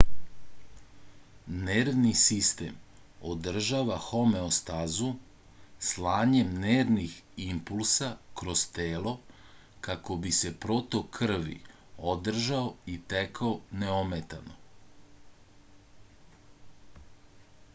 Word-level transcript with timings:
nervni 1.65 2.11
sistem 2.21 2.77
održava 3.33 3.97
homeostazu 4.05 5.09
slanjem 5.89 6.55
nervnih 6.63 7.13
impulsa 7.49 8.09
kroz 8.41 8.63
telo 8.79 9.13
kako 9.89 10.17
bi 10.25 10.33
se 10.39 10.53
protok 10.65 11.13
krvi 11.19 11.59
održao 12.15 12.65
i 12.95 12.99
tekao 13.15 13.53
neometano 13.85 14.59